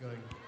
going. 0.00 0.39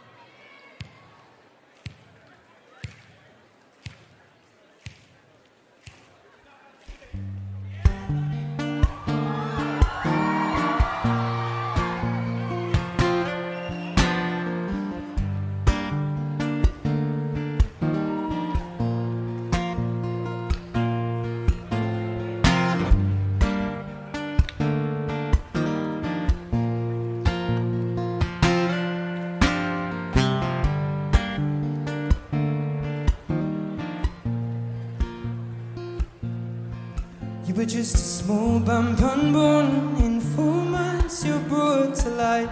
You 37.52 37.58
were 37.58 37.66
just 37.66 37.94
a 37.96 37.98
small 37.98 38.60
bump 38.60 39.02
unborn. 39.02 39.96
In 39.98 40.22
four 40.22 40.62
months, 40.64 41.22
you're 41.22 41.38
brought 41.50 41.94
to 41.96 42.08
light. 42.08 42.48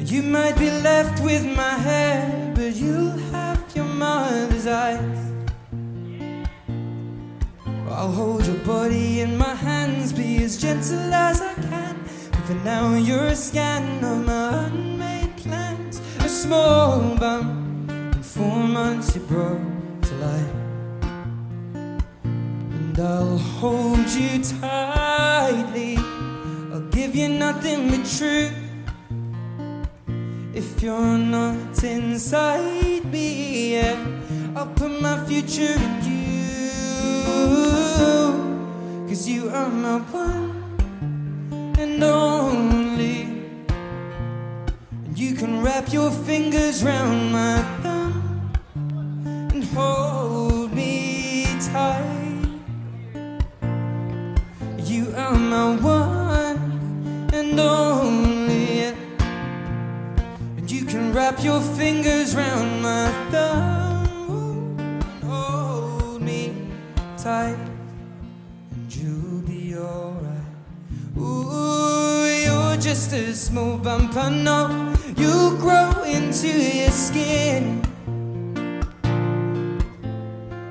You 0.00 0.22
might 0.24 0.58
be 0.58 0.70
left 0.70 1.24
with 1.24 1.46
my 1.56 1.76
hair, 1.88 2.52
but 2.54 2.76
you'll 2.76 3.16
have 3.32 3.64
your 3.74 3.86
mother's 3.86 4.66
eyes. 4.66 5.32
I'll 7.88 8.12
hold 8.12 8.46
your 8.46 8.62
body 8.66 9.22
in 9.22 9.38
my 9.38 9.54
hands, 9.54 10.12
be 10.12 10.44
as 10.44 10.60
gentle 10.60 11.14
as 11.14 11.40
I 11.40 11.54
can. 11.54 11.96
But 12.32 12.40
for 12.40 12.54
now, 12.56 12.96
you're 12.96 13.28
a 13.28 13.34
scan 13.34 14.04
of 14.04 14.26
my 14.26 14.66
unmade 14.66 15.38
plans. 15.38 16.02
A 16.18 16.28
small 16.28 17.16
bump. 17.16 17.90
In 17.90 18.22
four 18.22 18.62
months, 18.62 19.16
you 19.16 19.22
brought 19.22 19.69
hold 23.58 24.08
you 24.10 24.42
tightly. 24.60 25.96
I'll 26.72 26.88
give 26.90 27.14
you 27.14 27.28
nothing 27.28 27.88
but 27.90 28.04
truth. 28.16 28.52
If 30.54 30.82
you're 30.82 31.18
not 31.18 31.82
inside 31.84 33.04
me, 33.04 33.74
yeah, 33.74 33.96
I'll 34.56 34.66
put 34.66 35.00
my 35.00 35.24
future 35.26 35.74
in 35.86 36.04
you. 36.04 36.30
Cause 39.08 39.28
you 39.28 39.48
are 39.50 39.68
my 39.68 39.98
one 40.12 40.50
and 41.78 42.02
only. 42.02 43.22
And 45.06 45.18
you 45.18 45.34
can 45.34 45.62
wrap 45.62 45.92
your 45.92 46.10
fingers 46.10 46.82
round 46.82 47.29
wrap 61.30 61.44
your 61.44 61.60
fingers 61.60 62.34
round 62.34 62.82
my 62.82 63.08
thumb 63.30 64.76
and 64.80 65.04
hold 65.22 66.20
me 66.20 66.52
tight. 67.16 67.56
And 68.72 68.96
you'll 68.96 69.42
be 69.42 69.76
alright. 69.76 70.44
Ooh, 71.16 72.26
you're 72.26 72.76
just 72.78 73.12
a 73.12 73.32
small 73.34 73.78
bump, 73.78 74.16
I 74.16 74.28
know. 74.30 74.94
You'll 75.16 75.56
grow 75.56 76.02
into 76.02 76.48
your 76.48 76.90
skin 76.90 77.82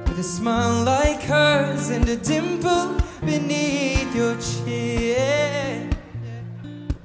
with 0.07 0.19
a 0.19 0.23
smile 0.23 0.83
like 0.83 1.21
hers 1.21 1.89
and 1.89 2.07
a 2.09 2.17
dimple 2.17 2.97
beneath 3.21 4.13
your 4.13 4.35
chin. 4.41 5.95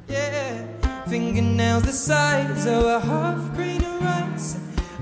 Yeah, 0.09 0.67
fingernails 1.07 1.85
the 1.85 1.93
size 1.93 2.67
of 2.67 2.85
a 2.85 2.99
half. 2.99 3.44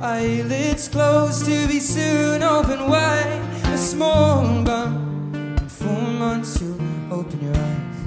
Eyelids 0.05 0.89
closed 0.89 1.45
to 1.45 1.69
be 1.69 1.79
soon 1.79 2.43
open 2.43 2.91
wide. 2.91 3.41
A 3.67 3.79
small 3.79 4.65
bump. 4.65 5.37
In 5.37 5.69
four 5.69 6.03
months 6.03 6.61
you'll 6.61 6.81
open 7.13 7.41
your 7.41 7.55
eyes. 7.55 7.99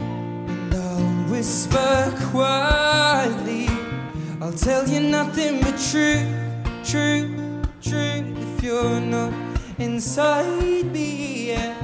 And 0.00 0.74
I'll 0.74 1.30
whisper 1.30 2.14
quietly. 2.30 3.68
I'll 4.40 4.54
tell 4.54 4.88
you 4.88 5.00
nothing 5.00 5.60
but 5.60 5.76
truth, 5.90 6.26
truth, 6.82 7.36
truth. 7.82 8.24
If 8.56 8.62
you're 8.64 9.00
not 9.00 9.34
inside 9.78 10.86
me, 10.94 11.48
yeah, 11.48 11.74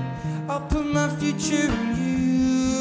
I'll 0.48 0.60
put 0.60 0.86
my 0.86 1.10
future 1.16 1.68
in 1.68 1.96
you. 2.00 2.78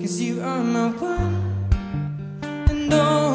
Cause 0.00 0.20
you 0.20 0.40
are 0.42 0.64
my 0.64 0.88
one 0.88 1.44
and 2.68 2.92
only. 2.92 3.25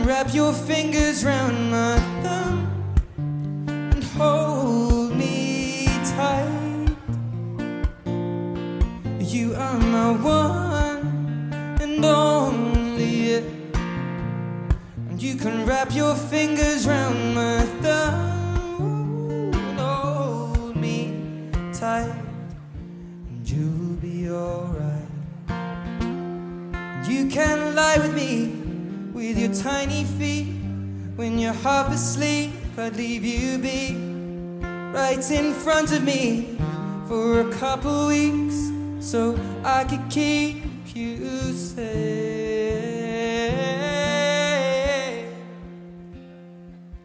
Can 0.00 0.08
wrap 0.08 0.32
your 0.32 0.54
fingers 0.54 1.26
round 1.26 1.70
my 1.70 1.98
thumb 2.22 2.66
and 3.68 4.02
hold 4.02 5.14
me 5.14 5.88
tight. 6.16 6.96
You 9.18 9.54
are 9.56 9.78
my 9.78 10.12
one 10.12 11.52
and 11.82 12.02
only. 12.02 13.44
And 15.10 15.22
you 15.22 15.34
can 15.34 15.66
wrap 15.66 15.94
your 15.94 16.14
fingers 16.14 16.86
round 16.88 17.34
my 17.34 17.60
thumb 17.82 19.52
and 19.52 19.78
hold 19.78 20.76
me 20.76 21.12
tight. 21.74 22.24
And 23.28 23.46
you'll 23.46 23.96
be 23.96 24.30
alright. 24.30 25.10
You 27.06 27.28
can 27.28 27.74
lie 27.74 27.98
with 27.98 28.14
me 28.14 28.49
with 29.20 29.38
your 29.38 29.52
tiny 29.52 30.04
feet. 30.04 30.46
When 31.14 31.38
you're 31.38 31.52
half 31.52 31.92
asleep, 31.92 32.52
I'd 32.78 32.96
leave 32.96 33.22
you 33.22 33.58
be 33.58 33.94
right 34.94 35.30
in 35.30 35.52
front 35.52 35.92
of 35.92 36.02
me 36.02 36.56
for 37.06 37.40
a 37.40 37.52
couple 37.52 38.06
weeks 38.06 38.70
so 38.98 39.38
I 39.62 39.84
could 39.84 40.08
keep 40.08 40.64
you 40.94 41.52
safe. 41.52 42.00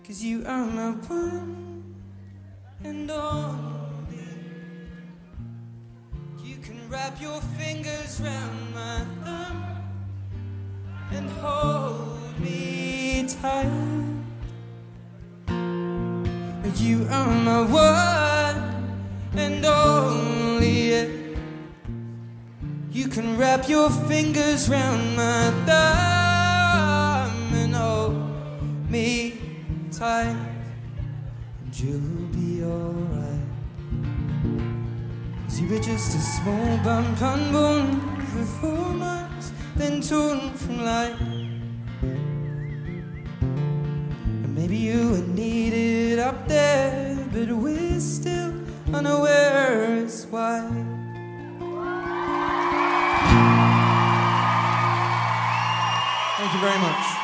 Cause 0.07 0.23
you 0.23 0.45
are 0.45 0.65
my 0.65 0.91
one 0.91 1.95
and 2.85 3.11
only. 3.11 4.29
You 6.41 6.55
can 6.63 6.89
wrap 6.89 7.19
your 7.19 7.41
fingers 7.59 8.21
round 8.21 8.54
You 16.85 17.07
are 17.09 17.34
my 17.41 17.62
one 17.62 18.62
and 19.35 19.66
only. 19.66 21.09
You 22.91 23.07
can 23.07 23.38
wrap 23.40 23.68
your 23.68 23.90
fingers 23.90 24.69
round 24.69 25.16
my 25.16 25.50
thumb 25.66 27.53
and 27.56 27.73
hold 27.73 28.13
me 28.88 29.34
tight, 29.91 30.38
and 31.63 31.73
you'll 31.73 32.28
be 32.38 32.63
alright. 32.63 33.50
Cause 35.46 35.59
you 35.59 35.67
were 35.67 35.79
just 35.79 36.16
a 36.16 36.19
small 36.19 36.78
bump 36.84 37.20
unborn 37.20 37.99
for 38.28 38.46
four 38.61 38.93
months, 38.93 39.52
then 39.76 40.02
torn 40.02 40.53
from 40.53 40.85
life. 40.85 41.20
And 44.43 44.53
maybe 44.55 44.78
you 44.78 45.09
were 45.09 45.28
needed 45.34 45.65
up 46.25 46.47
there, 46.47 47.16
but 47.31 47.49
we're 47.49 47.99
still 47.99 48.51
unaware 48.91 49.97
why. 50.31 50.59
Thank 56.37 56.53
you 56.53 56.59
very 56.59 56.79
much. 56.79 57.15